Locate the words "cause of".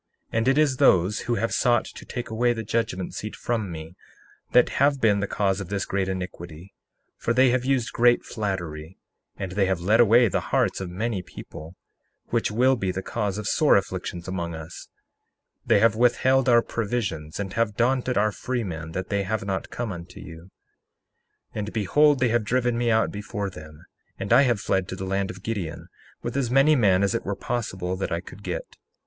5.27-5.69, 13.03-13.45